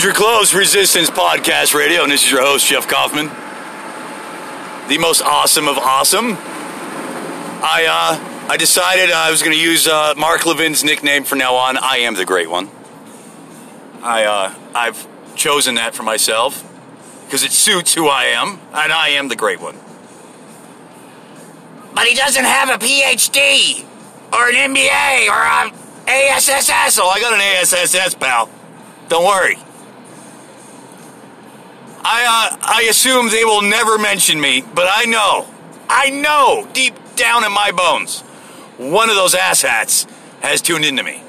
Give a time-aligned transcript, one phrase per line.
[0.00, 3.26] Danger Close Resistance Podcast Radio, and this is your host, Jeff Kaufman.
[4.88, 6.38] The most awesome of awesome.
[7.60, 11.54] I uh, I decided I was going to use uh, Mark Levin's nickname from now
[11.54, 11.76] on.
[11.76, 12.70] I am the great one.
[14.02, 16.64] I uh, I've chosen that for myself
[17.26, 19.76] because it suits who I am, and I am the great one.
[21.94, 23.84] But he doesn't have a PhD
[24.32, 26.98] or an MBA or a ASSS.
[26.98, 28.48] Oh, I got an ASSS, pal.
[29.10, 29.58] Don't worry.
[32.02, 35.46] I, uh, I assume they will never mention me, but I know,
[35.88, 38.20] I know deep down in my bones,
[38.78, 40.08] one of those asshats
[40.40, 41.22] has tuned into me.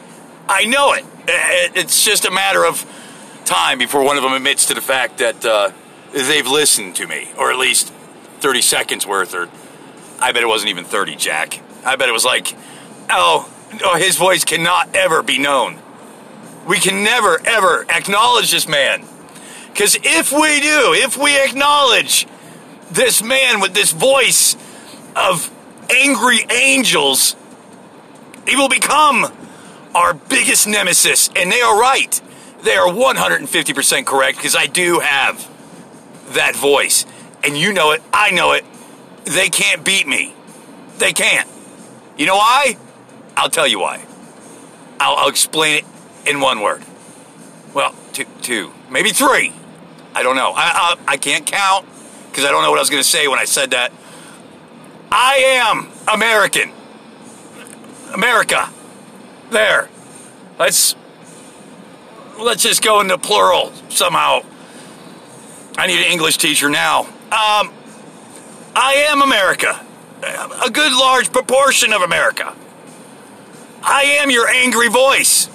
[0.48, 1.06] I know it.
[1.28, 2.86] It's just a matter of
[3.46, 5.72] time before one of them admits to the fact that uh,
[6.14, 7.90] they've listened to me, or at least
[8.40, 9.50] 30 seconds worth, or
[10.20, 11.62] I bet it wasn't even 30, Jack.
[11.86, 12.56] I bet it was like,
[13.10, 13.52] oh,
[13.84, 15.80] oh his voice cannot ever be known.
[16.68, 19.04] We can never, ever acknowledge this man.
[19.74, 22.28] Because if we do, if we acknowledge
[22.92, 24.56] this man with this voice
[25.16, 25.52] of
[25.90, 27.36] angry angels,
[28.48, 29.32] he will become
[29.96, 31.30] our biggest nemesis.
[31.36, 32.22] And they are right.
[32.64, 35.50] They are 150% correct because I do have
[36.34, 37.06] that voice.
[37.44, 38.66] And you know it, I know it.
[39.26, 40.34] They can't beat me.
[40.98, 41.48] They can't.
[42.18, 42.78] You know why?
[43.36, 44.06] I'll tell you why.
[45.00, 46.84] I'll, I'll explain it in one word.
[47.74, 49.54] Well, two, two, maybe three.
[50.14, 50.52] I don't know.
[50.56, 51.86] I, I, I can't count
[52.30, 53.92] because I don't know what I was going to say when I said that.
[55.12, 56.72] I am American.
[58.14, 58.70] America.
[59.50, 59.90] There.
[60.58, 60.96] Let's
[62.40, 64.42] let's just go into plural somehow.
[65.78, 67.02] I need an English teacher now.
[67.02, 67.74] Um,
[68.76, 69.86] I am America.
[70.64, 72.56] A good large proportion of America.
[73.84, 75.50] I am your angry voice.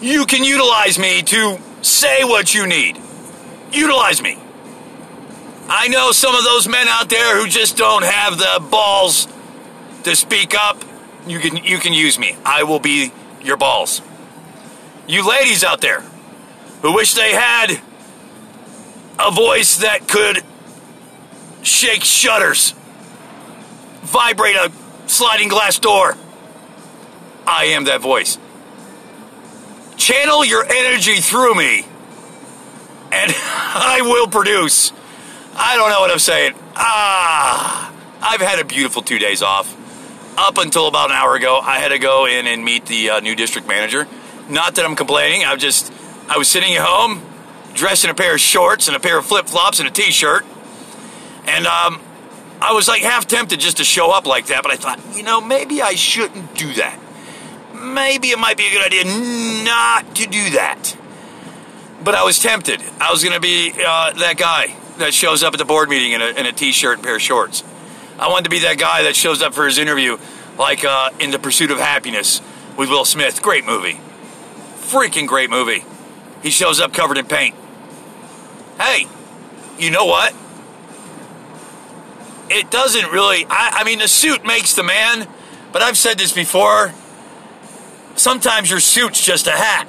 [0.00, 3.00] You can utilize me to say what you need.
[3.72, 4.38] Utilize me.
[5.68, 9.28] I know some of those men out there who just don't have the balls
[10.04, 10.82] to speak up.
[11.26, 12.36] You can you can use me.
[12.44, 13.12] I will be
[13.42, 14.00] your balls.
[15.06, 16.00] You ladies out there
[16.82, 17.80] who wish they had
[19.18, 20.42] a voice that could
[21.62, 22.72] shake shutters,
[24.02, 24.72] vibrate a
[25.06, 26.16] sliding glass door.
[27.46, 28.38] I am that voice.
[29.96, 31.84] Channel your energy through me,
[33.12, 34.92] and I will produce.
[35.54, 36.54] I don't know what I'm saying.
[36.74, 39.76] Ah, I've had a beautiful two days off.
[40.38, 43.20] Up until about an hour ago, I had to go in and meet the uh,
[43.20, 44.06] new district manager.
[44.48, 45.44] Not that I'm complaining.
[45.44, 45.92] I'm just,
[46.28, 47.22] I was sitting at home,
[47.74, 50.46] dressed in a pair of shorts and a pair of flip flops and a t-shirt,
[51.46, 52.00] and um,
[52.60, 54.62] I was like half tempted just to show up like that.
[54.62, 57.00] But I thought, you know, maybe I shouldn't do that
[57.80, 59.04] maybe it might be a good idea
[59.64, 60.96] not to do that.
[62.02, 62.82] But I was tempted.
[63.00, 66.12] I was going to be uh, that guy that shows up at the board meeting
[66.12, 67.64] in a, in a t-shirt and pair of shorts.
[68.18, 70.18] I wanted to be that guy that shows up for his interview,
[70.58, 72.40] like uh, in The Pursuit of Happyness
[72.76, 73.42] with Will Smith.
[73.42, 74.00] Great movie.
[74.76, 75.84] Freaking great movie.
[76.42, 77.54] He shows up covered in paint.
[78.78, 79.06] Hey,
[79.78, 80.34] you know what?
[82.50, 83.44] It doesn't really.
[83.50, 85.28] I, I mean, the suit makes the man,
[85.72, 86.92] but I've said this before
[88.16, 89.88] sometimes your suit's just a hat.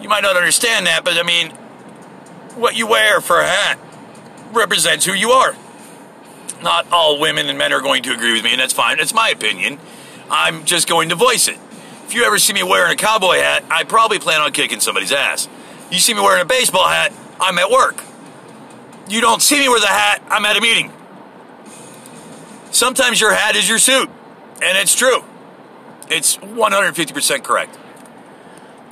[0.00, 1.50] You might not understand that, but I mean,
[2.54, 3.78] what you wear for a hat
[4.52, 5.56] represents who you are.
[6.62, 8.98] Not all women and men are going to agree with me, and that's fine.
[8.98, 9.78] It's my opinion.
[10.30, 11.58] I'm just going to voice it.
[12.06, 15.12] If you ever see me wearing a cowboy hat, I probably plan on kicking somebody's
[15.12, 15.48] ass.
[15.90, 18.02] You see me wearing a baseball hat, I'm at work.
[19.08, 20.92] You don't see me with a hat, I'm at a meeting.
[22.70, 24.10] Sometimes your hat is your suit,
[24.62, 25.22] and it's true.
[26.10, 27.78] It's 150% correct.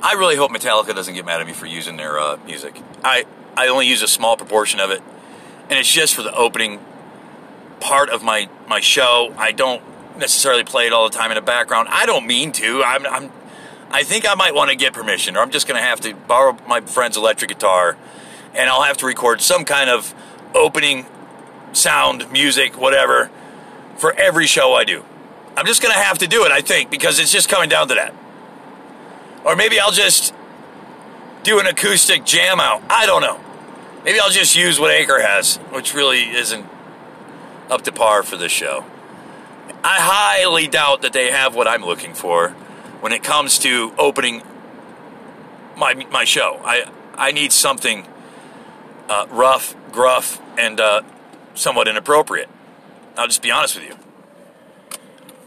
[0.01, 2.81] I really hope Metallica doesn't get mad at me for using their uh, music.
[3.03, 5.01] I, I only use a small proportion of it,
[5.69, 6.79] and it's just for the opening
[7.79, 9.33] part of my, my show.
[9.37, 9.81] I don't
[10.17, 11.87] necessarily play it all the time in the background.
[11.91, 12.83] I don't mean to.
[12.83, 13.31] I'm, I'm
[13.89, 16.13] I think I might want to get permission, or I'm just going to have to
[16.13, 17.97] borrow my friend's electric guitar,
[18.53, 20.13] and I'll have to record some kind of
[20.53, 21.05] opening
[21.71, 23.29] sound, music, whatever,
[23.97, 25.05] for every show I do.
[25.55, 27.87] I'm just going to have to do it, I think, because it's just coming down
[27.87, 28.13] to that.
[29.43, 30.33] Or maybe I'll just
[31.43, 32.83] do an acoustic jam out.
[32.89, 33.39] I don't know.
[34.03, 36.65] Maybe I'll just use what Anchor has, which really isn't
[37.69, 38.85] up to par for this show.
[39.83, 42.49] I highly doubt that they have what I'm looking for
[43.01, 44.41] when it comes to opening
[45.75, 46.59] my my show.
[46.63, 48.07] I I need something
[49.09, 51.01] uh, rough, gruff, and uh,
[51.53, 52.49] somewhat inappropriate.
[53.15, 54.06] I'll just be honest with you.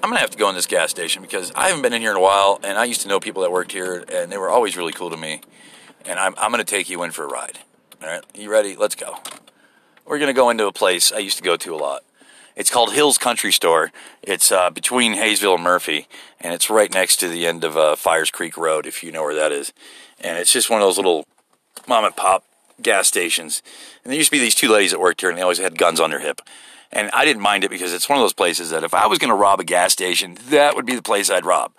[0.03, 2.11] I'm gonna have to go in this gas station because I haven't been in here
[2.11, 4.49] in a while, and I used to know people that worked here, and they were
[4.49, 5.43] always really cool to me.
[6.07, 7.59] And I'm I'm gonna take you in for a ride.
[8.03, 8.77] All right, you ready?
[8.77, 9.19] Let's go.
[10.07, 12.03] We're gonna go into a place I used to go to a lot.
[12.57, 13.93] It's called Hills Country Store.
[14.23, 16.09] It's uh, between Hayesville and Murphy,
[16.41, 19.23] and it's right next to the end of uh, Fires Creek Road, if you know
[19.23, 19.73] where that is.
[20.19, 21.27] And it's just one of those little
[21.87, 22.45] mom and pop
[22.83, 23.63] gas stations.
[24.03, 25.79] And there used to be these two ladies that worked here, and they always had
[25.79, 26.41] guns on their hip.
[26.93, 29.19] And I didn't mind it because it's one of those places that if I was
[29.19, 31.73] going to rob a gas station, that would be the place I'd rob.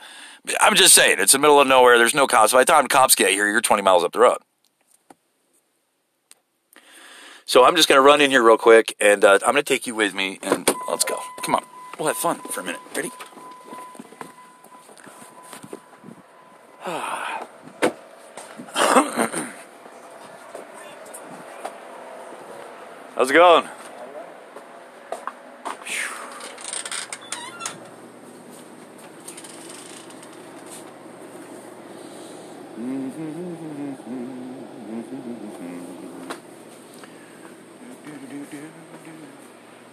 [0.59, 1.97] I'm just saying, it's the middle of nowhere.
[1.97, 2.53] There's no cops.
[2.53, 4.37] By the time cops get here, you're 20 miles up the road.
[7.45, 9.63] So I'm just going to run in here real quick, and uh, I'm going to
[9.63, 11.19] take you with me, and let's go.
[11.41, 11.65] Come on.
[11.99, 12.79] We'll have fun for a minute.
[12.95, 13.11] Ready?
[23.15, 23.67] How's it going?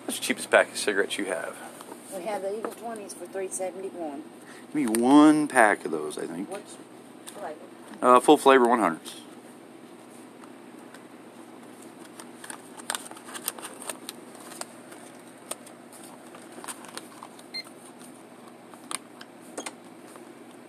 [0.04, 1.56] What's the cheapest pack of cigarettes you have?
[2.14, 4.22] We have the Eagle 20s for 371
[4.66, 6.50] Give me one pack of those, I think.
[6.52, 6.60] Which
[7.34, 7.54] flavor?
[8.02, 8.98] Uh, full flavor 100s.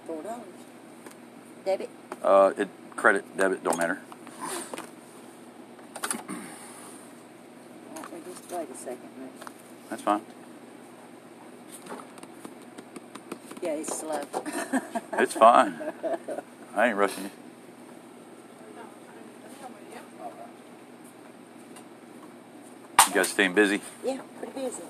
[0.08, 0.46] Four dollars.
[1.66, 1.90] Debit?
[2.24, 4.00] Uh, it credit, debit, don't matter.
[7.94, 9.10] Won't we just wait a second?
[9.20, 9.50] Rick?
[9.90, 10.22] That's fine.
[13.62, 14.22] Yeah, he's slow.
[15.14, 15.74] It's fine.
[16.76, 17.30] I ain't rushing you.
[23.08, 23.82] You guys staying busy?
[24.06, 24.84] yeah, pretty busy.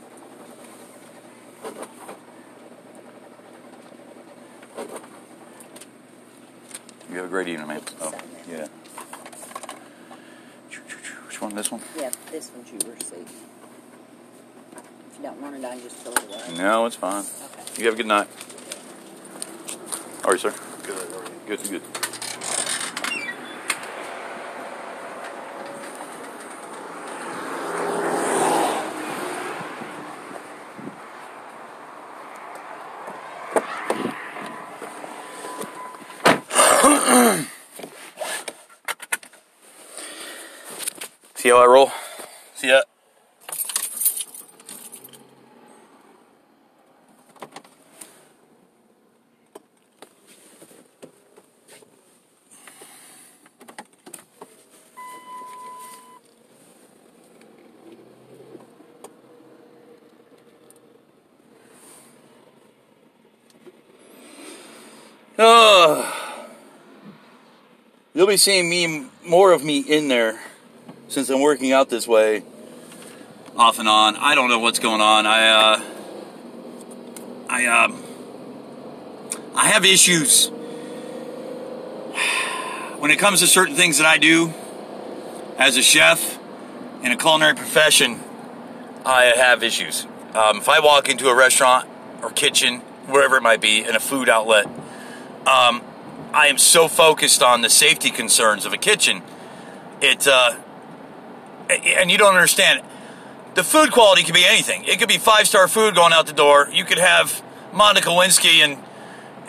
[7.10, 7.82] You have a great evening, man.
[8.02, 8.14] Oh,
[8.50, 8.68] yeah.
[11.28, 11.56] Which one?
[11.56, 11.82] This one?
[11.98, 13.16] Yeah, this one's yours, see.
[13.16, 16.58] If you don't want it, I can just throw it away.
[16.58, 17.24] No, it's fine.
[17.24, 17.82] Okay.
[17.82, 18.28] You have a good night.
[20.30, 20.54] How are you, sir?
[21.48, 21.60] Good.
[21.60, 21.70] Good.
[21.72, 21.82] Good.
[41.38, 41.92] See how I roll?
[42.54, 42.86] See that?
[65.42, 66.06] Oh.
[68.12, 70.42] You'll be seeing me more of me in there
[71.10, 72.42] since I'm working out this way
[73.56, 74.16] off and on.
[74.16, 75.28] I don't know what's going on.
[75.28, 75.82] I uh
[77.48, 78.04] I um
[79.56, 80.48] I have issues
[82.98, 84.56] when it comes to certain things that I do
[85.60, 86.40] as a chef
[87.04, 88.22] in a culinary profession.
[89.06, 90.08] I have issues.
[90.34, 91.88] Um, if I walk into a restaurant
[92.24, 94.66] or kitchen, wherever it might be, in a food outlet,
[95.46, 95.82] um,
[96.34, 99.22] I am so focused on the safety concerns of a kitchen.
[100.02, 100.56] It, uh,
[101.70, 102.82] and you don't understand.
[103.56, 104.84] The food quality could be anything.
[104.86, 106.70] It could be five star food going out the door.
[106.72, 107.44] You could have
[107.74, 108.78] Monica Lewinsky and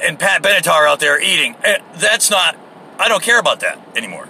[0.02, 1.54] and Pat Benatar out there eating.
[1.62, 2.56] Eh, That's not.
[2.98, 4.28] I don't care about that anymore.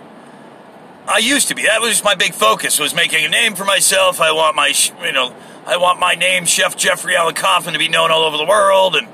[1.06, 1.62] I used to be.
[1.62, 2.78] That was my big focus.
[2.78, 4.20] Was making a name for myself.
[4.20, 4.72] I want my,
[5.04, 5.34] you know,
[5.66, 8.96] I want my name, Chef Jeffrey Allen Coffin, to be known all over the world.
[8.96, 9.08] And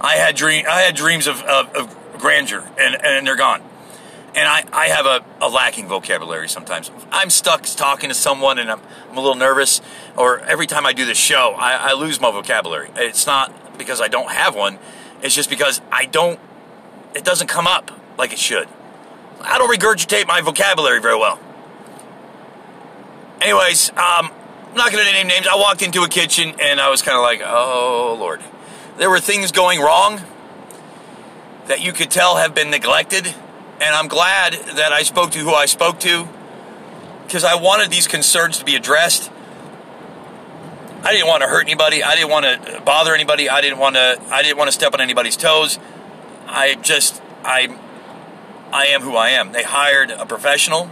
[0.00, 0.64] I had dream.
[0.68, 3.62] I had dreams of, of, of grandeur, and and they're gone.
[4.34, 6.90] And I, I have a, a lacking vocabulary sometimes.
[7.12, 9.80] I'm stuck talking to someone and I'm, I'm a little nervous,
[10.16, 12.90] or every time I do the show, I, I lose my vocabulary.
[12.96, 14.80] It's not because I don't have one,
[15.22, 16.40] it's just because I don't,
[17.14, 18.68] it doesn't come up like it should.
[19.40, 21.38] I don't regurgitate my vocabulary very well.
[23.40, 24.32] Anyways, um,
[24.70, 25.46] I'm not going to name names.
[25.46, 28.42] I walked into a kitchen and I was kind of like, oh, Lord.
[28.96, 30.20] There were things going wrong
[31.66, 33.26] that you could tell have been neglected.
[33.26, 36.28] And I'm glad that I spoke to who I spoke to
[37.26, 39.30] because I wanted these concerns to be addressed.
[41.02, 42.02] I didn't want to hurt anybody.
[42.02, 43.50] I didn't want to bother anybody.
[43.50, 44.18] I didn't want to.
[44.30, 45.78] I didn't want to step on anybody's toes.
[46.46, 47.20] I just.
[47.42, 47.78] I.
[48.72, 49.52] I am who I am.
[49.52, 50.90] They hired a professional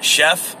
[0.00, 0.56] chef,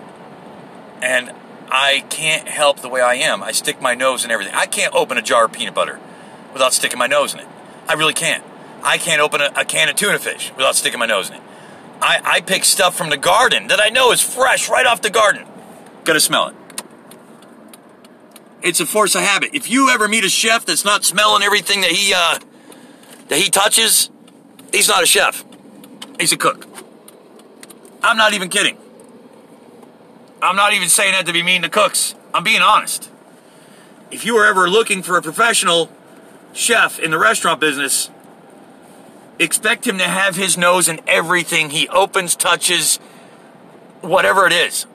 [1.00, 1.32] and
[1.70, 3.42] I can't help the way I am.
[3.42, 4.54] I stick my nose in everything.
[4.54, 5.98] I can't open a jar of peanut butter
[6.52, 7.48] without sticking my nose in it.
[7.88, 8.44] I really can't.
[8.82, 11.42] I can't open a, a can of tuna fish without sticking my nose in it.
[12.00, 15.10] I, I pick stuff from the garden that I know is fresh right off the
[15.10, 15.46] garden.
[16.04, 16.56] Gotta smell it.
[18.62, 19.50] It's a force of habit.
[19.52, 22.38] If you ever meet a chef that's not smelling everything that he uh,
[23.28, 24.10] that he touches,
[24.72, 25.44] he's not a chef.
[26.20, 26.66] He's a cook.
[28.02, 28.76] I'm not even kidding.
[30.40, 32.14] I'm not even saying that to be mean to cooks.
[32.32, 33.10] I'm being honest.
[34.10, 35.90] If you are ever looking for a professional
[36.52, 38.10] chef in the restaurant business,
[39.38, 42.96] expect him to have his nose in everything he opens, touches,
[44.00, 44.86] whatever it is.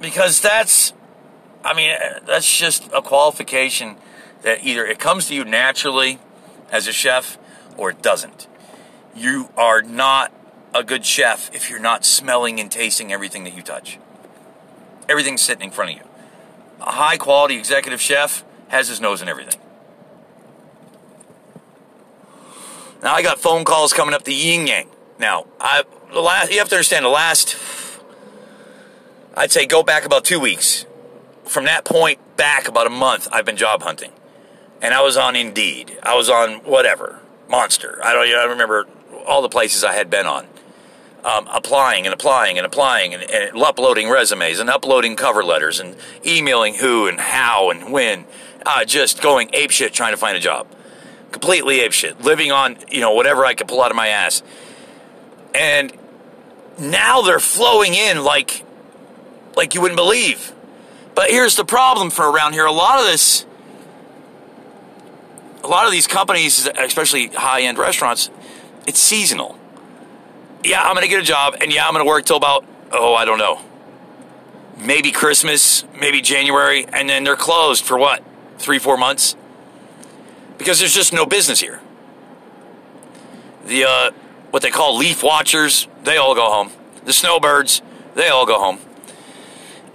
[0.00, 0.92] Because that's,
[1.64, 3.96] I mean, eh, that's just a qualification
[4.42, 6.18] that either it comes to you naturally
[6.70, 7.38] as a chef
[7.76, 8.48] or it doesn't.
[9.14, 10.32] You are not
[10.74, 13.98] a good chef if you're not smelling and tasting everything that you touch.
[15.08, 16.04] Everything's sitting in front of you.
[16.80, 19.60] A high quality executive chef has his nose in everything.
[23.02, 24.88] Now I got phone calls coming up the yin yang.
[25.18, 27.56] Now I the last you have to understand the last
[29.34, 30.84] I'd say go back about two weeks.
[31.44, 34.12] From that point back about a month, I've been job hunting,
[34.80, 35.98] and I was on Indeed.
[36.02, 38.00] I was on whatever Monster.
[38.02, 38.26] I don't.
[38.26, 38.86] I don't remember
[39.26, 40.46] all the places I had been on.
[41.24, 45.94] Um, applying and applying and applying and, and, uploading resumes and uploading cover letters and
[46.26, 48.24] emailing who and how and when,
[48.66, 50.66] uh, just going apeshit trying to find a job,
[51.32, 54.42] completely apeshit, living on you know whatever I could pull out of my ass,
[55.54, 55.92] and
[56.78, 58.64] now they're flowing in like
[59.56, 60.52] like you wouldn't believe.
[61.14, 63.44] But here's the problem for around here: a lot of this,
[65.64, 68.30] a lot of these companies, especially high end restaurants,
[68.86, 69.58] it's seasonal.
[70.64, 73.24] Yeah, I'm to get a job, and yeah, I'm to work till about, oh, I
[73.24, 73.60] don't know,
[74.78, 78.22] maybe Christmas, maybe January, and then they're closed for what,
[78.58, 79.36] three, four months?
[80.58, 81.80] Because there's just no business here.
[83.66, 84.10] The, uh,
[84.50, 86.70] what they call leaf watchers, they all go home.
[87.04, 87.82] The snowbirds,
[88.14, 88.78] they all go home.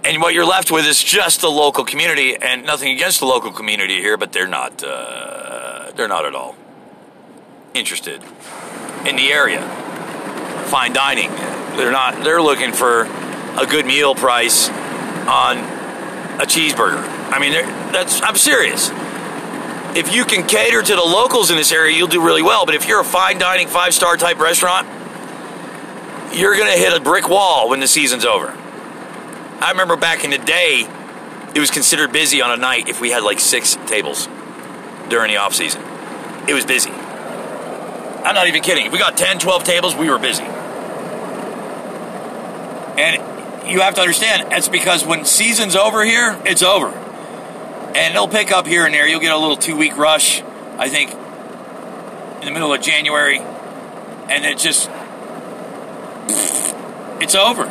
[0.04, 3.50] And what you're left with is just the local community, and nothing against the local
[3.50, 6.56] community here, but they're not, uh, they're not at all
[7.74, 8.22] interested
[9.06, 9.60] in the area
[10.68, 11.30] fine dining.
[11.76, 12.22] They're not.
[12.22, 15.58] They're looking for a good meal price on
[16.38, 17.02] a cheeseburger.
[17.32, 17.52] I mean,
[17.92, 18.22] that's.
[18.22, 18.90] I'm serious.
[19.98, 22.64] If you can cater to the locals in this area, you'll do really well.
[22.64, 24.86] But if you're a fine dining, five star type restaurant,
[26.32, 28.56] you're going to hit a brick wall when the season's over.
[29.60, 30.86] I remember back in the day,
[31.52, 34.28] it was considered busy on a night if we had like six tables
[35.08, 35.82] during the off season.
[36.46, 36.90] It was busy.
[36.90, 38.86] I'm not even kidding.
[38.86, 40.44] If we got 10, 12 tables, we were busy.
[42.94, 47.06] And you have to understand, it's because when season's over here, it's over.
[47.98, 49.08] And they'll pick up here and there.
[49.08, 50.40] You'll get a little two week rush,
[50.78, 53.40] I think, in the middle of January.
[53.40, 54.88] And it just,
[57.20, 57.64] it's over.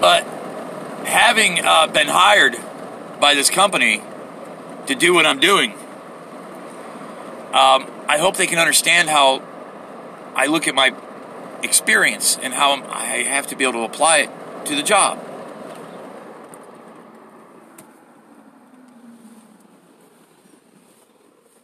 [0.00, 0.24] But
[1.06, 2.56] having uh, been hired
[3.20, 4.02] by this company
[4.88, 5.74] to do what I'm doing,
[7.52, 9.44] um, I hope they can understand how
[10.34, 10.92] I look at my
[11.62, 14.30] experience and how I have to be able to apply it
[14.66, 15.18] to the job.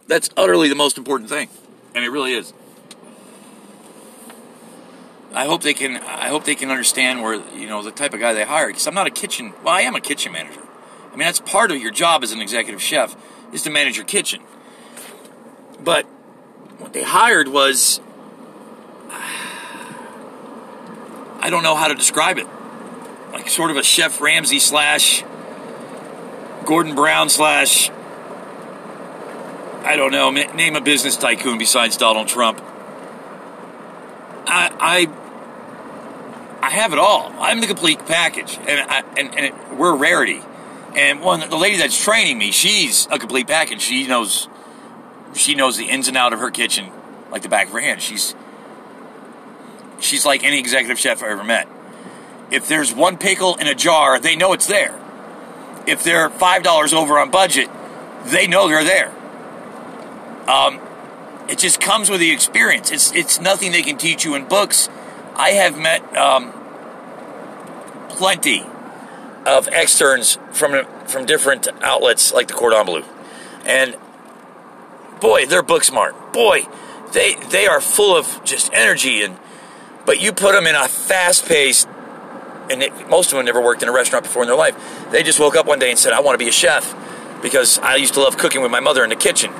[0.07, 1.49] That's utterly the most important thing,
[1.95, 2.53] and it really is.
[5.33, 5.99] I hope they can.
[5.99, 8.67] I hope they can understand where you know the type of guy they hire.
[8.67, 9.53] Because I'm not a kitchen.
[9.63, 10.61] Well, I am a kitchen manager.
[11.07, 13.15] I mean, that's part of your job as an executive chef
[13.53, 14.43] is to manage your kitchen.
[15.83, 16.07] But
[16.79, 18.01] what they hired was
[19.11, 19.87] I
[21.51, 22.49] don't know how to describe it.
[23.41, 25.25] Like sort of a Chef Ramsay slash
[26.67, 27.89] Gordon Brown slash
[29.83, 30.31] I don't know.
[30.31, 32.61] Name a business tycoon besides Donald Trump.
[34.47, 35.09] I
[36.61, 37.33] I, I have it all.
[37.39, 40.43] I'm the complete package, and I, and, and it, we're a rarity.
[40.95, 43.81] And one the lady that's training me, she's a complete package.
[43.81, 44.49] She knows
[45.33, 46.93] she knows the ins and out of her kitchen
[47.31, 48.03] like the back of her hand.
[48.03, 48.35] She's
[49.99, 51.67] she's like any executive chef I ever met.
[52.51, 54.99] If there's one pickle in a jar, they know it's there.
[55.87, 57.69] If they're five dollars over on budget,
[58.25, 59.13] they know they're there.
[60.49, 60.81] Um,
[61.49, 62.91] it just comes with the experience.
[62.91, 64.89] It's it's nothing they can teach you in books.
[65.37, 66.53] I have met um,
[68.09, 68.65] plenty
[69.47, 73.05] of externs from from different outlets like the Cordon Bleu,
[73.65, 73.97] and
[75.21, 76.33] boy, they're book smart.
[76.33, 76.67] Boy,
[77.13, 79.39] they they are full of just energy and
[80.07, 81.89] But you put them in a fast-paced,
[82.71, 84.77] and it, most of them never worked in a restaurant before in their life.
[85.11, 86.95] They just woke up one day and said, "I want to be a chef,"
[87.43, 89.53] because I used to love cooking with my mother in the kitchen,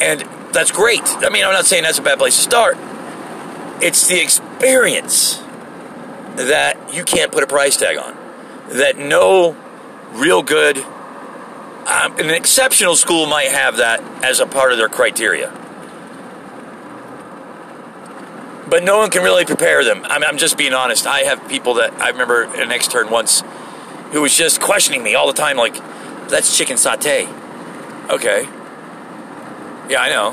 [0.00, 0.20] and
[0.52, 1.02] that's great.
[1.04, 2.76] I mean, I'm not saying that's a bad place to start.
[3.80, 5.42] It's the experience
[6.36, 8.16] that you can't put a price tag on.
[8.68, 9.56] That no
[10.12, 15.52] real good, um, an exceptional school might have that as a part of their criteria.
[18.68, 20.04] But no one can really prepare them.
[20.04, 21.06] I'm, I'm just being honest.
[21.06, 23.42] I have people that I remember an extern once
[24.12, 25.74] who was just questioning me all the time, like,
[26.28, 27.28] that's chicken satay.
[28.10, 28.48] Okay.
[29.88, 30.30] Yeah, I know.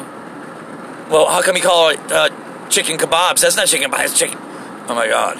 [1.09, 2.29] Well, how come you call it uh,
[2.69, 3.41] chicken kebabs?
[3.41, 4.39] That's not chicken kebabs, it's chicken.
[4.87, 5.39] Oh my God.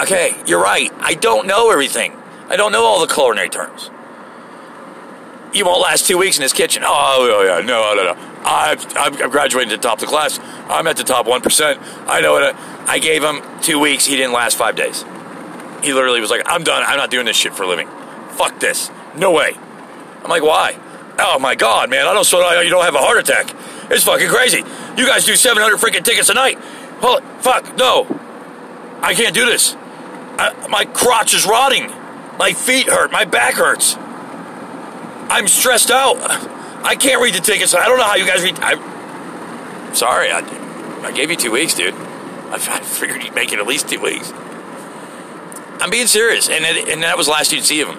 [0.00, 0.90] Okay, you're right.
[0.98, 2.16] I don't know everything.
[2.48, 3.90] I don't know all the culinary terms.
[5.54, 6.82] You won't last two weeks in this kitchen.
[6.84, 7.64] Oh, oh, yeah, yeah.
[7.64, 8.34] No, no, no.
[8.44, 10.40] I, I'm graduating to the top of the class.
[10.68, 12.06] I'm at the top 1%.
[12.08, 12.56] I know it.
[12.86, 14.04] I gave him two weeks.
[14.04, 15.04] He didn't last five days.
[15.82, 16.82] He literally was like, I'm done.
[16.84, 17.88] I'm not doing this shit for a living.
[18.30, 18.90] Fuck this.
[19.16, 19.56] No way.
[20.22, 20.78] I'm like, why?
[21.18, 22.06] Oh my God, man.
[22.06, 23.54] I don't so you don't have a heart attack.
[23.90, 24.58] It's fucking crazy.
[24.96, 26.58] You guys do 700 freaking tickets a night.
[26.98, 28.06] Holy fuck, no.
[29.02, 29.76] I can't do this.
[30.36, 31.88] I, my crotch is rotting.
[32.38, 33.12] My feet hurt.
[33.12, 33.96] My back hurts.
[35.28, 36.16] I'm stressed out.
[36.84, 37.74] I can't read the tickets.
[37.74, 38.58] I don't know how you guys read.
[38.60, 40.40] I'm sorry, I,
[41.02, 41.94] I gave you two weeks, dude.
[41.94, 44.32] I, I figured you'd make it at least two weeks.
[45.80, 47.98] I'm being serious, and it, and that was last you'd see of him.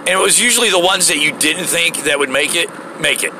[0.00, 2.68] And it was usually the ones that you didn't think that would make it,
[3.00, 3.32] make it.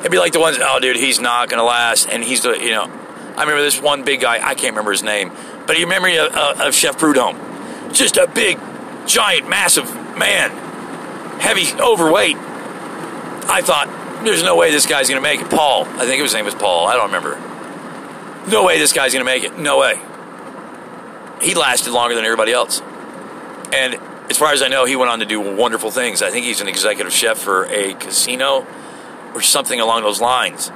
[0.00, 2.70] It'd be like the ones, oh, dude, he's not gonna last, and he's the, you
[2.70, 2.84] know.
[3.36, 4.34] I remember this one big guy.
[4.34, 5.32] I can't remember his name,
[5.66, 8.58] but you remember of, uh, of Chef Prudhomme, just a big,
[9.06, 10.52] giant, massive man,
[11.38, 12.36] heavy, overweight.
[12.36, 15.50] I thought, there's no way this guy's gonna make it.
[15.50, 16.86] Paul, I think his name was Paul.
[16.86, 17.38] I don't remember.
[18.50, 19.58] No way this guy's gonna make it.
[19.58, 20.00] No way.
[21.42, 22.80] He lasted longer than everybody else,
[23.72, 23.98] and
[24.30, 26.22] as far as I know, he went on to do wonderful things.
[26.22, 28.66] I think he's an executive chef for a casino
[29.34, 30.70] or something along those lines.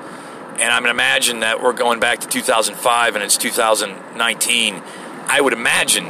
[0.61, 4.83] And I'm going to imagine that we're going back to 2005 and it's 2019.
[5.27, 6.07] I would imagine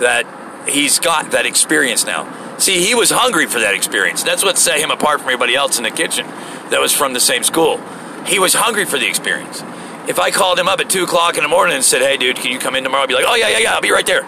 [0.00, 0.26] that
[0.68, 2.24] he's got that experience now.
[2.58, 4.22] See, he was hungry for that experience.
[4.22, 6.26] That's what set him apart from everybody else in the kitchen
[6.70, 7.78] that was from the same school.
[8.26, 9.62] He was hungry for the experience.
[10.08, 12.36] If I called him up at 2 o'clock in the morning and said, hey, dude,
[12.36, 13.02] can you come in tomorrow?
[13.04, 14.24] I'd be like, oh, yeah, yeah, yeah, I'll be right there.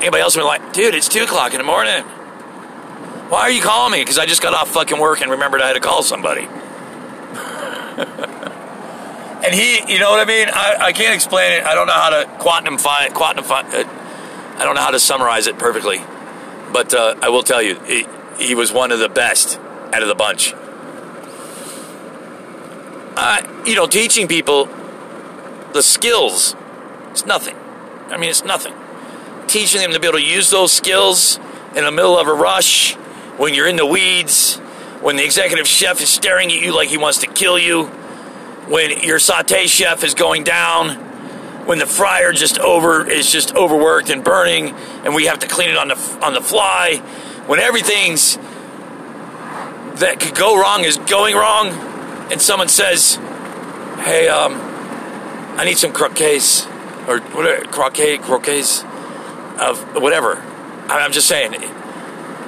[0.00, 2.02] Anybody else would be like, dude, it's 2 o'clock in the morning.
[3.28, 4.00] Why are you calling me?
[4.00, 6.42] Because I just got off fucking work and remembered I had to call somebody.
[9.44, 10.48] and he, you know what I mean?
[10.48, 11.64] I, I can't explain it.
[11.64, 13.64] I don't know how to quantify, quantify.
[13.72, 13.84] Uh,
[14.58, 15.98] I don't know how to summarize it perfectly,
[16.72, 18.06] but uh, I will tell you, he,
[18.38, 19.58] he was one of the best
[19.92, 20.54] out of the bunch.
[23.16, 24.68] Uh, you know, teaching people
[25.72, 26.54] the skills,
[27.10, 27.56] it's nothing.
[28.08, 28.74] I mean, it's nothing.
[29.46, 31.38] Teaching them to be able to use those skills
[31.74, 32.94] in the middle of a rush
[33.36, 34.56] when you're in the weeds,
[35.00, 37.84] when the executive chef is staring at you like he wants to kill you,
[38.68, 40.96] when your saute chef is going down,
[41.66, 44.70] when the fryer just over is just overworked and burning,
[45.04, 46.96] and we have to clean it on the on the fly,
[47.46, 48.36] when everything's
[50.00, 51.68] that could go wrong is going wrong,
[52.30, 53.16] and someone says,
[53.98, 54.54] "Hey, um,
[55.58, 56.66] I need some croquets
[57.08, 58.84] or whatever croquet croquets
[59.58, 60.42] of whatever."
[60.88, 61.54] I'm just saying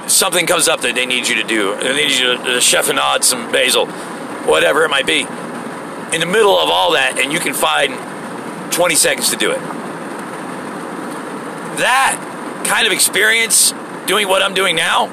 [0.07, 1.77] something comes up that they need you to do.
[1.77, 3.87] They need you to, to chiffonade some basil,
[4.47, 5.27] whatever it might be.
[6.15, 7.93] In the middle of all that, and you can find
[8.71, 9.61] 20 seconds to do it.
[11.79, 13.73] That kind of experience,
[14.07, 15.09] doing what I'm doing now,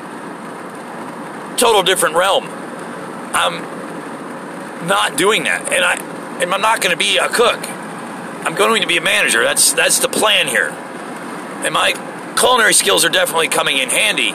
[1.58, 2.46] total different realm.
[2.46, 5.96] I'm not doing that, and I,
[6.42, 7.60] and I'm not going to be a cook.
[8.46, 9.44] I'm going to be a manager.
[9.44, 11.94] That's that's the plan here, and my
[12.38, 14.34] culinary skills are definitely coming in handy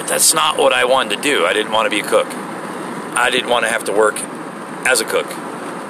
[0.00, 1.44] but that's not what I wanted to do.
[1.44, 2.26] I didn't want to be a cook.
[2.26, 4.18] I didn't want to have to work
[4.86, 5.26] as a cook.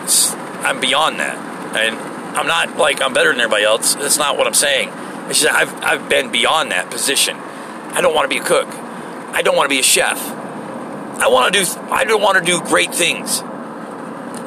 [0.02, 0.33] It's,
[0.66, 1.38] I'm beyond that.
[1.76, 1.96] And
[2.37, 3.95] I'm not like I'm better than everybody else.
[3.95, 4.90] That's not what I'm saying.
[5.29, 7.37] It's just I've, I've been beyond that position.
[7.37, 8.69] I don't want to be a cook.
[8.69, 10.19] I don't want to be a chef.
[10.19, 13.43] I want to do I don't want to do great things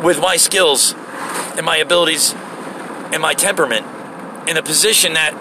[0.04, 0.93] with my skills
[1.56, 3.86] and my abilities and my temperament
[4.50, 5.34] in a position that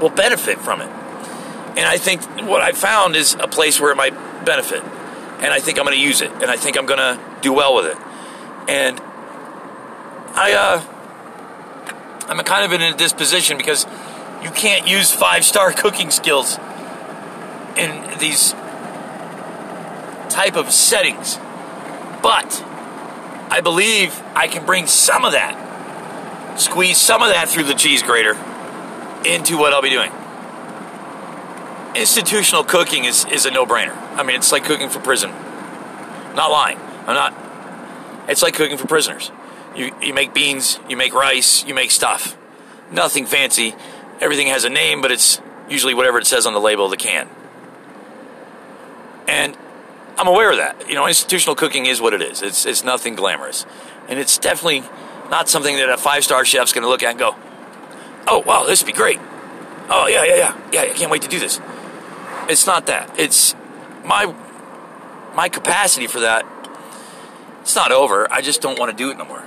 [0.00, 0.88] will benefit from it.
[0.88, 4.82] And I think what I found is a place where it might benefit.
[4.82, 6.30] And I think I'm going to use it.
[6.32, 7.96] And I think I'm going to do well with it.
[8.68, 9.00] And
[10.34, 13.86] I, uh, I'm kind of in a disposition because
[14.42, 16.58] you can't use five star cooking skills
[17.76, 18.52] in these
[20.30, 21.36] type of settings.
[22.22, 22.62] But
[23.50, 25.68] I believe I can bring some of that
[26.60, 28.34] squeeze some of that through the cheese grater
[29.24, 30.12] into what I'll be doing.
[31.94, 33.96] Institutional cooking is, is a no brainer.
[34.16, 35.30] I mean, it's like cooking for prison.
[36.34, 36.78] Not lying.
[37.06, 37.34] I'm not.
[38.28, 39.32] It's like cooking for prisoners.
[39.74, 42.36] You, you make beans, you make rice, you make stuff.
[42.90, 43.74] Nothing fancy.
[44.20, 46.96] Everything has a name, but it's usually whatever it says on the label of the
[46.96, 47.28] can.
[49.28, 49.56] And
[50.18, 50.88] I'm aware of that.
[50.88, 52.42] You know, institutional cooking is what it is.
[52.42, 53.64] It's, it's nothing glamorous.
[54.08, 54.82] And it's definitely
[55.30, 57.36] not something that a five star chef's going to look at and go,
[58.26, 59.20] oh, wow, this would be great.
[59.88, 60.60] Oh, yeah, yeah, yeah.
[60.72, 61.60] Yeah, I can't wait to do this.
[62.48, 63.18] It's not that.
[63.18, 63.54] It's
[64.04, 64.34] my
[65.34, 66.44] my capacity for that.
[67.62, 68.30] It's not over.
[68.32, 69.44] I just don't want to do it no more.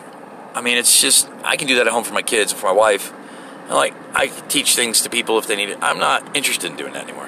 [0.54, 2.68] I mean, it's just I can do that at home for my kids and for
[2.68, 3.12] my wife.
[3.70, 5.78] I like I teach things to people if they need it.
[5.82, 7.28] I'm not interested in doing that anymore.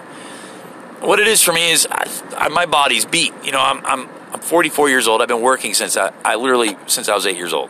[1.01, 3.33] What it is for me is I, I, my body's beat.
[3.43, 5.21] You know, I'm, I'm I'm 44 years old.
[5.21, 7.69] I've been working since I, I literally since I was eight years old.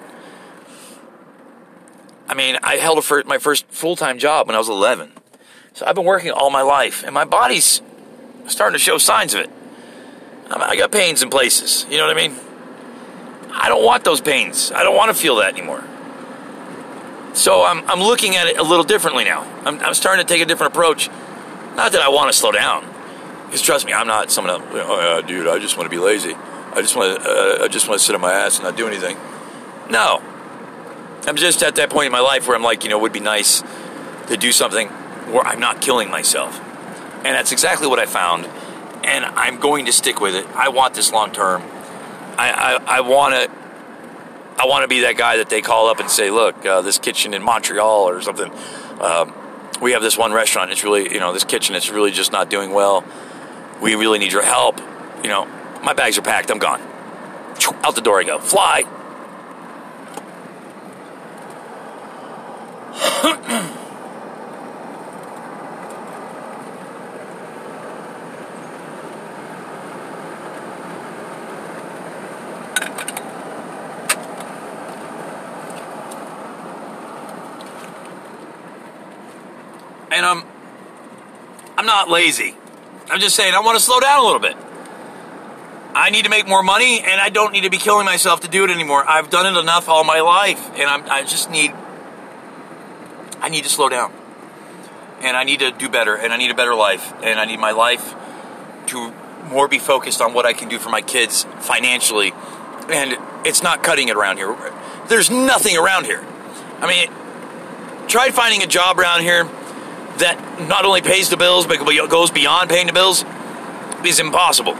[2.27, 5.11] I mean, I held fir- my first full time job when I was 11.
[5.73, 7.81] So I've been working all my life, and my body's
[8.47, 9.49] starting to show signs of it.
[10.49, 11.85] I got pains in places.
[11.89, 12.35] You know what I mean?
[13.55, 14.71] I don't want those pains.
[14.71, 15.83] I don't want to feel that anymore.
[17.33, 19.41] So I'm, I'm looking at it a little differently now.
[19.65, 21.09] I'm, I'm starting to take a different approach.
[21.75, 22.85] Not that I want to slow down,
[23.45, 24.61] because trust me, I'm not someone.
[24.61, 26.33] Else, oh yeah, dude, I just want to be lazy.
[26.33, 27.29] I just want to.
[27.29, 29.17] Uh, I just want to sit on my ass and not do anything.
[29.89, 30.21] No,
[31.27, 33.13] I'm just at that point in my life where I'm like, you know, it would
[33.13, 33.63] be nice
[34.27, 36.59] to do something where I'm not killing myself.
[36.59, 38.45] And that's exactly what I found.
[39.03, 40.45] And I'm going to stick with it.
[40.55, 41.61] I want this long term.
[42.37, 43.51] I, I, I want to.
[44.57, 46.97] I want to be that guy that they call up and say, "Look, uh, this
[46.97, 48.51] kitchen in Montreal or something.
[48.99, 49.31] Uh,
[49.81, 50.71] we have this one restaurant.
[50.71, 51.75] It's really, you know, this kitchen.
[51.75, 53.03] It's really just not doing well.
[53.81, 54.79] We really need your help.
[55.23, 55.45] You know,
[55.83, 56.49] my bags are packed.
[56.49, 56.81] I'm gone.
[57.83, 58.39] Out the door I go.
[58.39, 58.83] Fly.
[80.15, 80.43] and I'm
[81.77, 82.55] I'm not lazy.
[83.09, 84.55] I'm just saying I want to slow down a little bit.
[85.93, 88.47] I need to make more money, and I don't need to be killing myself to
[88.47, 89.07] do it anymore.
[89.07, 91.73] I've done it enough all my life, and I'm, I just need
[93.41, 94.11] I need to slow down,
[95.21, 97.59] and I need to do better, and I need a better life, and I need
[97.59, 98.15] my life
[98.87, 99.13] to
[99.49, 102.33] more be focused on what I can do for my kids financially,
[102.89, 104.55] and it's not cutting it around here.
[105.07, 106.25] There's nothing around here.
[106.79, 109.47] I mean, try finding a job around here
[110.19, 113.25] that not only pays the bills but goes beyond paying the bills
[114.05, 114.73] is impossible.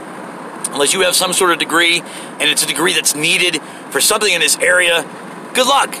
[0.72, 4.32] Unless you have some sort of degree and it's a degree that's needed for something
[4.32, 5.04] in this area
[5.56, 5.96] good luck.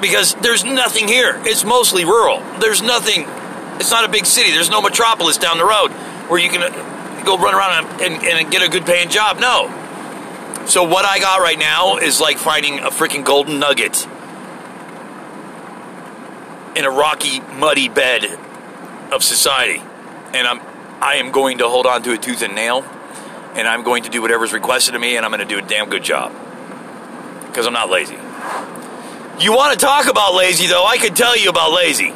[0.00, 1.40] Because there's nothing here.
[1.44, 2.40] It's mostly rural.
[2.60, 3.26] There's nothing.
[3.80, 4.50] It's not a big city.
[4.50, 5.90] There's no metropolis down the road
[6.28, 9.38] where you can uh, go run around and, and, and get a good paying job.
[9.40, 9.80] No.
[10.66, 14.06] So what i got right now is like finding a freaking golden nugget
[16.76, 18.38] in a rocky muddy bed
[19.14, 19.82] of society.
[20.32, 20.60] And I'm
[21.00, 22.84] I am going to hold on to it tooth and nail.
[23.54, 25.66] And I'm going to do whatever's requested of me, and I'm going to do a
[25.66, 26.32] damn good job.
[27.46, 28.16] Because I'm not lazy.
[29.38, 30.84] You want to talk about lazy, though?
[30.84, 32.12] I could tell you about lazy.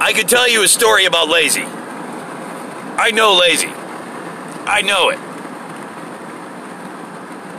[0.00, 1.62] I could tell you a story about lazy.
[1.62, 3.68] I know lazy.
[3.68, 5.18] I know it.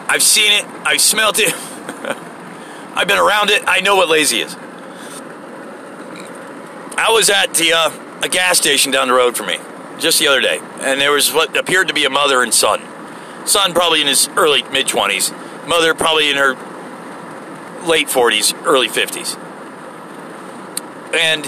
[0.10, 0.66] I've seen it.
[0.86, 1.54] I've smelt it.
[2.96, 3.64] I've been around it.
[3.68, 4.56] I know what lazy is.
[6.98, 9.58] I was at the uh, a gas station down the road from me
[10.00, 12.82] just the other day, and there was what appeared to be a mother and son.
[13.46, 15.32] Son probably in his early mid twenties,
[15.68, 16.56] mother probably in her
[17.86, 19.36] late forties, early fifties,
[21.14, 21.46] and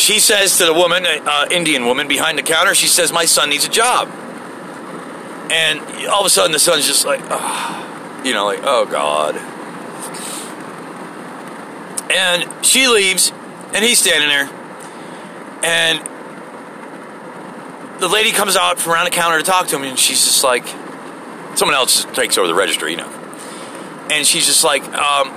[0.00, 3.50] she says to the woman, uh, Indian woman behind the counter, she says, "My son
[3.50, 4.08] needs a job."
[5.52, 9.36] And all of a sudden, the son's just like, oh, you know, like, oh God.
[12.10, 13.32] And she leaves,
[13.74, 14.48] and he's standing there.
[15.64, 16.00] And
[18.00, 20.42] the lady comes out from around the counter to talk to him, and she's just
[20.42, 20.66] like,
[21.56, 23.08] someone else takes over the register, you know.
[24.10, 25.30] And she's just like, um,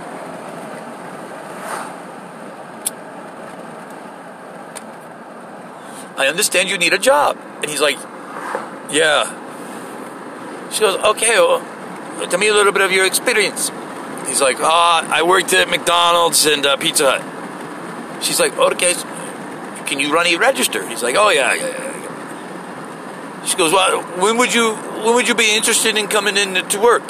[6.18, 7.38] I understand you need a job.
[7.62, 7.98] And he's like,
[8.92, 9.44] yeah.
[10.72, 11.62] She goes, okay, well,
[12.28, 13.70] tell me a little bit of your experience.
[14.28, 17.35] He's like, ah, oh, I worked at McDonald's and uh, Pizza Hut.
[18.22, 18.94] She's like, oh, okay,
[19.86, 20.88] can you run a register?
[20.88, 23.46] He's like, oh yeah, yeah, yeah.
[23.46, 26.80] She goes, well, when would you when would you be interested in coming in to
[26.80, 27.04] work?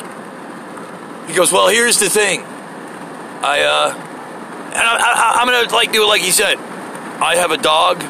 [1.27, 2.41] He goes, well, here's the thing.
[2.41, 6.57] I uh, and I, I'm gonna like do it like he said.
[6.57, 8.01] I have a dog,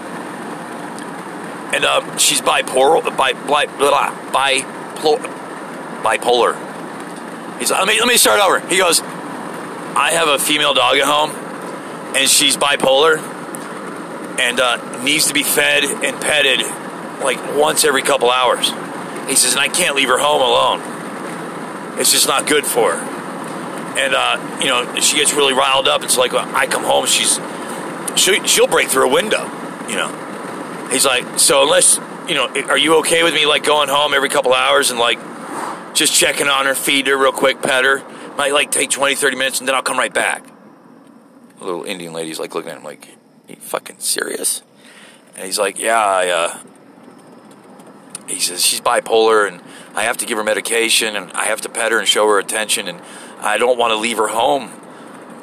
[1.73, 4.09] and uh, she's bipolar, bi, bi, blah,
[6.01, 6.55] bipolar.
[7.59, 8.59] He's like, let me let me start over.
[8.67, 11.29] He goes, I have a female dog at home,
[12.15, 13.17] and she's bipolar,
[14.39, 16.61] and uh, needs to be fed and petted
[17.23, 18.69] like once every couple hours.
[19.27, 21.99] He says, and I can't leave her home alone.
[21.99, 23.15] It's just not good for her.
[23.97, 26.03] And uh, you know, she gets really riled up.
[26.03, 27.39] It's like uh, I come home, she's
[28.17, 29.43] she, she'll break through a window.
[29.87, 31.97] You know, he's like, so unless
[32.27, 35.19] you know, are you okay with me like going home every couple hours and like
[35.93, 38.03] just checking on her, feed her real quick, pet her?
[38.35, 40.43] Might like take 20, 30 minutes, and then I'll come right back.
[41.65, 43.07] Little Indian lady's like looking at him like,
[43.47, 44.61] Are you fucking serious?
[45.35, 46.59] And he's like, yeah, I, uh,
[48.27, 49.61] he says she's bipolar and
[49.93, 52.39] I have to give her medication and I have to pet her and show her
[52.39, 53.01] attention and
[53.39, 54.69] I don't want to leave her home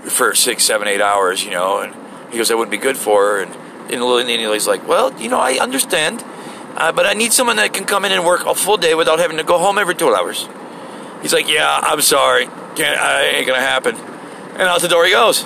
[0.04, 1.80] for six, seven, eight hours, you know.
[1.80, 1.94] And
[2.32, 3.42] he goes, that wouldn't be good for her.
[3.42, 6.24] And, and the little Indian lady's like, well, you know, I understand,
[6.76, 9.18] uh, but I need someone that can come in and work a full day without
[9.18, 10.48] having to go home every two hours.
[11.20, 13.94] He's like, yeah, I'm sorry, can't, uh, ain't gonna happen.
[13.94, 15.44] And out the door he goes.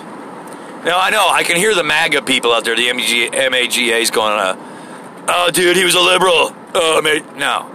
[0.86, 4.38] Now I know I can hear the MAGA people out there, the MAG, MAGA's going,
[4.38, 6.54] uh, oh, dude, he was a liberal.
[6.74, 7.68] Oh, mate, no,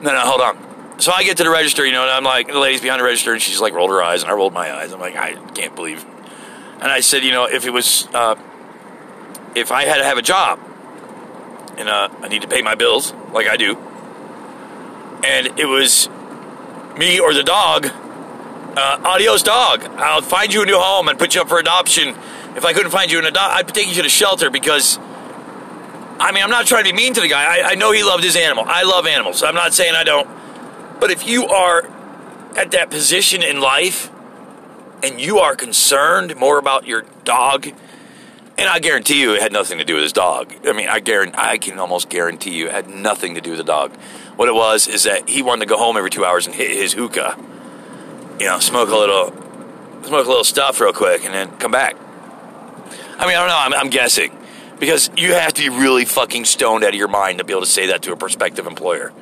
[0.00, 1.00] no, no, hold on.
[1.00, 3.04] So I get to the register, you know, and I'm like, the lady's behind the
[3.04, 4.90] register, and she's like rolled her eyes, and I rolled my eyes.
[4.92, 6.02] I'm like, I can't believe.
[6.80, 8.36] And I said, you know, if it was, uh,
[9.54, 10.58] if I had to have a job,
[11.76, 13.76] and uh, I need to pay my bills like I do,
[15.22, 16.08] and it was
[16.96, 17.90] me or the dog,
[18.76, 19.84] uh, adios dog.
[19.96, 22.08] I'll find you a new home and put you up for adoption.
[22.56, 24.98] If I couldn't find you an adopt, I'd take you to the shelter because.
[26.16, 27.42] I mean, I'm not trying to be mean to the guy.
[27.42, 28.64] I, I know he loved his animal.
[28.66, 29.42] I love animals.
[29.42, 30.28] I'm not saying I don't.
[31.00, 31.90] But if you are
[32.56, 34.10] at that position in life
[35.02, 37.66] and you are concerned more about your dog,
[38.56, 40.54] and I guarantee you it had nothing to do with his dog.
[40.64, 43.58] I mean, I guarantee, I can almost guarantee you it had nothing to do with
[43.58, 43.92] the dog.
[44.36, 46.70] What it was is that he wanted to go home every two hours and hit
[46.70, 47.36] his hookah.
[48.38, 49.32] You know, smoke a little,
[50.02, 51.96] smoke a little stuff real quick, and then come back.
[53.16, 53.58] I mean, I don't know.
[53.58, 54.36] I'm, I'm guessing
[54.78, 57.62] because you have to be really fucking stoned out of your mind to be able
[57.62, 59.12] to say that to a prospective employer.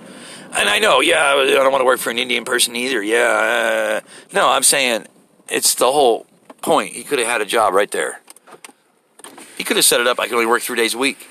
[0.54, 3.02] And I know, yeah, I don't want to work for an Indian person either.
[3.02, 5.06] Yeah, uh, no, I'm saying
[5.48, 6.26] it's the whole
[6.60, 6.94] point.
[6.94, 8.20] He could have had a job right there.
[9.56, 10.18] He could have set it up.
[10.18, 11.26] I can only work three days a week.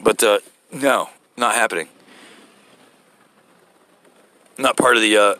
[0.00, 0.38] But uh,
[0.72, 1.88] no, not happening.
[4.60, 5.34] Not part of the uh,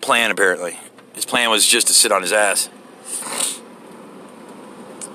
[0.00, 0.78] plan, apparently.
[1.14, 2.68] His plan was just to sit on his ass.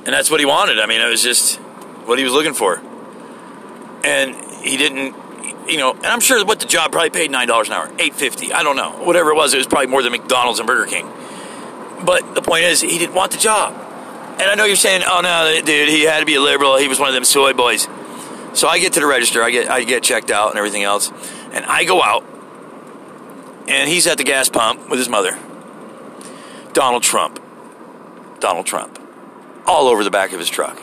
[0.04, 0.80] And that's what he wanted.
[0.80, 1.58] I mean, it was just
[2.08, 2.82] what he was looking for.
[4.04, 5.16] And he didn't,
[5.70, 8.64] you know, and I'm sure what the job probably paid $9 an hour, 850 I
[8.64, 9.04] don't know.
[9.06, 11.08] Whatever it was, it was probably more than McDonald's and Burger King.
[12.04, 13.74] But the point is, he didn't want the job.
[14.42, 16.78] And I know you're saying, oh no, dude, he had to be a liberal.
[16.78, 17.88] He was one of them soy boys.
[18.54, 21.12] So I get to the register, I get I get checked out and everything else,
[21.54, 22.26] and I go out,
[23.72, 25.38] and he's at the gas pump with his mother.
[26.74, 27.40] Donald Trump,
[28.40, 29.00] Donald Trump,
[29.66, 30.78] all over the back of his truck.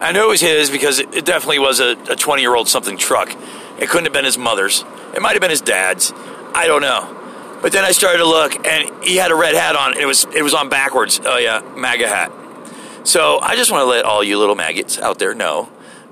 [0.00, 2.96] I know it was his because it, it definitely was a 20 year old something
[2.96, 3.34] truck.
[3.78, 4.84] It couldn't have been his mother's.
[5.14, 6.12] It might have been his dad's.
[6.54, 7.20] I don't know.
[7.60, 9.96] But then I started to look, and he had a red hat on.
[9.98, 11.20] It was it was on backwards.
[11.24, 12.32] Oh yeah, MAGA hat.
[13.04, 15.68] So I just want to let all you little maggots out there know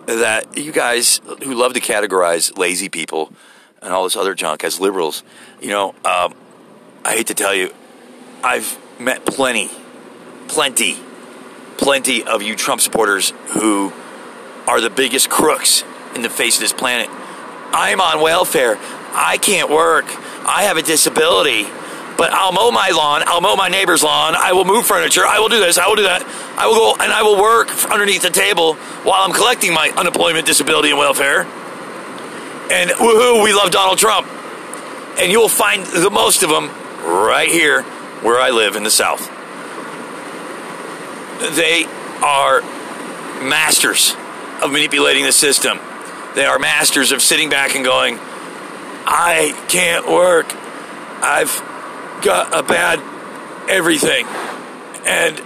[0.07, 3.33] that you guys who love to categorize lazy people
[3.83, 5.23] and all this other junk as liberals,
[5.61, 6.35] you know, um,
[7.05, 7.73] I hate to tell you,
[8.45, 9.71] I've met plenty,
[10.49, 10.97] plenty,
[11.77, 13.93] plenty of you Trump supporters who
[14.69, 17.09] are the biggest crooks in the face of this planet.
[17.73, 18.79] I'm on welfare.
[19.15, 20.05] I can't work.
[20.47, 21.65] I have a disability.
[22.17, 23.23] But I'll mow my lawn.
[23.27, 24.35] I'll mow my neighbor's lawn.
[24.37, 25.27] I will move furniture.
[25.27, 25.79] I will do this.
[25.79, 26.23] I will do that.
[26.57, 30.47] I will go and I will work underneath the table while I'm collecting my unemployment,
[30.47, 31.47] disability, and welfare.
[32.73, 34.27] And woohoo, we love Donald Trump.
[35.19, 36.71] And you will find the most of them
[37.05, 37.83] right here
[38.23, 39.29] where I live in the South.
[41.55, 41.85] They
[42.23, 42.63] are
[43.43, 44.17] masters
[44.63, 45.79] of manipulating the system.
[46.35, 48.19] They are masters of sitting back and going,
[49.05, 50.47] I can't work.
[51.23, 51.61] I've
[52.25, 53.01] got a bad
[53.69, 54.25] everything.
[55.05, 55.43] And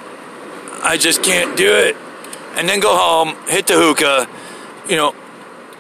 [0.84, 1.96] I just can't do it.
[2.54, 4.28] And then go home, hit the hookah,
[4.88, 5.12] you know,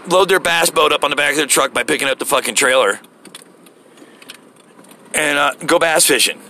[0.08, 2.24] load their bass boat up on the back of their truck by picking up the
[2.24, 3.00] fucking trailer
[5.14, 6.40] and uh, go bass fishing.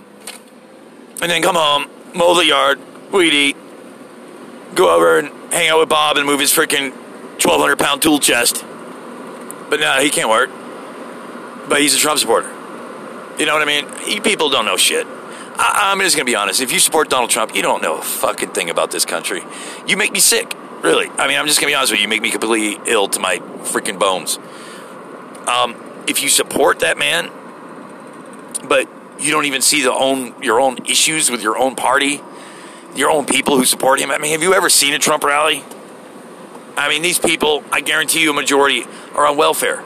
[1.21, 2.79] And then come home, mow the yard,
[3.11, 3.57] weed eat,
[4.75, 8.63] go over and hang out with Bob and move his freaking 1,200 pound tool chest.
[9.69, 10.49] But no, he can't work.
[11.69, 12.49] But he's a Trump supporter.
[13.39, 13.87] You know what I mean?
[14.07, 15.05] You people don't know shit.
[15.07, 16.61] I, I'm just gonna be honest.
[16.61, 19.43] If you support Donald Trump, you don't know a fucking thing about this country.
[19.87, 20.53] You make me sick.
[20.81, 21.09] Really.
[21.09, 22.03] I mean, I'm just gonna be honest with you.
[22.03, 24.37] You make me completely ill to my freaking bones.
[25.47, 25.75] Um,
[26.07, 27.31] if you support that man,
[28.67, 28.87] but
[29.19, 32.21] you don't even see the own your own issues with your own party,
[32.95, 34.11] your own people who support him.
[34.11, 35.63] I mean, have you ever seen a Trump rally?
[36.77, 38.85] I mean, these people, I guarantee you, a majority
[39.15, 39.83] are on welfare.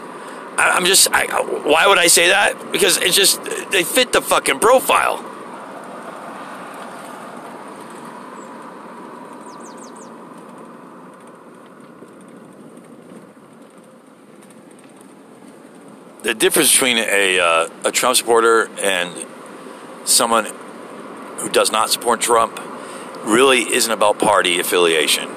[0.57, 1.25] I, I'm just, I,
[1.63, 2.71] why would I say that?
[2.73, 5.25] Because it's just, they fit the fucking profile.
[16.23, 19.25] The difference between a, uh, a Trump supporter and
[20.05, 20.45] someone
[21.37, 22.59] who does not support Trump
[23.23, 25.27] really isn't about party affiliation.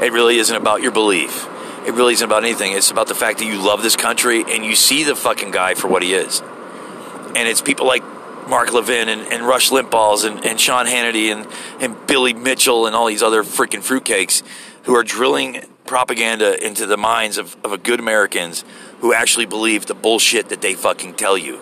[0.00, 1.46] It really isn't about your belief.
[1.86, 2.72] It really isn't about anything.
[2.72, 5.74] It's about the fact that you love this country and you see the fucking guy
[5.74, 6.40] for what he is.
[6.40, 8.02] And it's people like
[8.48, 11.46] Mark Levin and, and Rush Limbaughs and, and Sean Hannity and,
[11.78, 14.42] and Billy Mitchell and all these other freaking fruitcakes
[14.84, 18.64] who are drilling propaganda into the minds of, of good Americans
[19.02, 21.60] who actually believe the bullshit that they fucking tell you.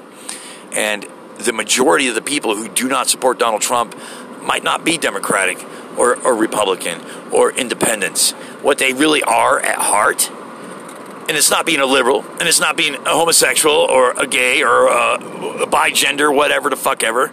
[0.73, 1.05] And
[1.39, 3.97] the majority of the people who do not support Donald Trump
[4.43, 5.59] might not be Democratic
[5.99, 7.01] or, or Republican
[7.33, 8.33] or independents.
[8.63, 12.77] What they really are at heart, and it's not being a liberal, and it's not
[12.77, 15.15] being a homosexual or a gay or a,
[15.63, 17.33] a bigender, whatever the fuck ever.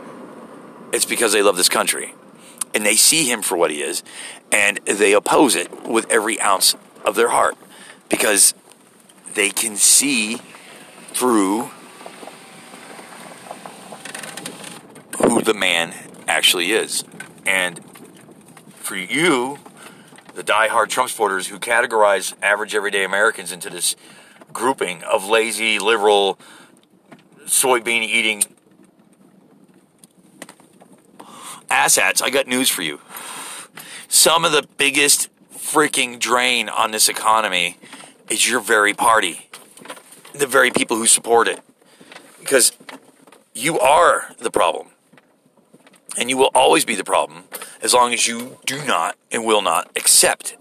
[0.94, 2.14] It's because they love this country.
[2.74, 4.04] And they see him for what he is,
[4.54, 7.58] and they oppose it with every ounce of their heart
[8.10, 8.54] because
[9.38, 10.42] they can see
[11.14, 11.70] through
[15.20, 15.94] who the man
[16.28, 17.04] actually is.
[17.46, 17.80] And
[18.78, 19.60] for you,
[20.34, 23.96] the die-hard Trump supporters who categorize average everyday Americans into this
[24.52, 26.40] grouping of lazy, liberal,
[27.46, 28.42] soybean eating
[31.70, 33.02] asshats, I got news for you.
[34.08, 37.78] Some of the biggest freaking drain on this economy
[38.30, 39.50] is your very party,
[40.34, 41.60] the very people who support it.
[42.40, 42.72] Because
[43.54, 44.88] you are the problem.
[46.18, 47.44] And you will always be the problem
[47.82, 50.58] as long as you do not and will not accept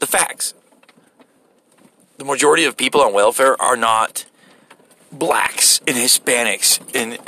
[0.00, 0.54] the facts.
[2.18, 4.24] The majority of people on welfare are not
[5.12, 7.18] blacks and Hispanics and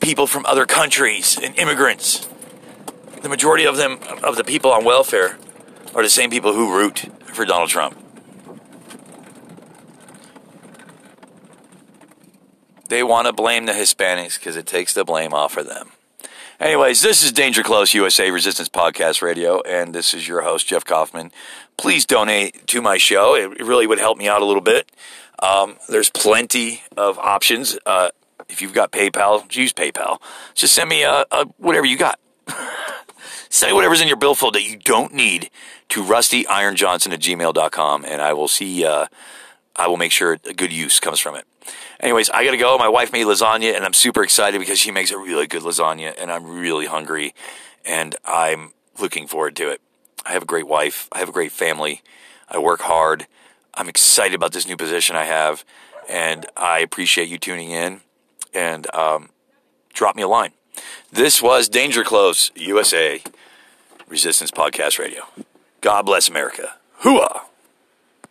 [0.00, 2.28] people from other countries and immigrants.
[3.22, 5.38] The majority of them, of the people on welfare,
[5.94, 7.96] are the same people who root for Donald Trump.
[12.94, 15.90] They want to blame the Hispanics because it takes the blame off of them.
[16.60, 20.84] Anyways, this is Danger Close USA Resistance Podcast Radio, and this is your host, Jeff
[20.84, 21.32] Kaufman.
[21.76, 23.34] Please donate to my show.
[23.34, 24.92] It really would help me out a little bit.
[25.40, 27.76] Um, there's plenty of options.
[27.84, 28.10] Uh,
[28.48, 30.20] if you've got PayPal, use PayPal.
[30.54, 32.20] Just send me a, a whatever you got.
[33.48, 35.50] Say whatever's in your billfold that you don't need
[35.88, 39.06] to rustyironjohnson at gmail.com, and I will see, uh,
[39.74, 41.44] I will make sure a good use comes from it.
[42.00, 42.76] Anyways, I gotta go.
[42.78, 46.14] My wife made lasagna, and I'm super excited because she makes a really good lasagna,
[46.18, 47.34] and I'm really hungry,
[47.84, 49.80] and I'm looking forward to it.
[50.26, 51.08] I have a great wife.
[51.12, 52.02] I have a great family.
[52.48, 53.26] I work hard.
[53.74, 55.64] I'm excited about this new position I have,
[56.08, 58.00] and I appreciate you tuning in.
[58.52, 59.30] And um,
[59.92, 60.52] drop me a line.
[61.10, 63.22] This was Danger Close USA
[64.08, 65.24] Resistance Podcast Radio.
[65.80, 66.74] God bless America.
[67.00, 67.42] Hooah!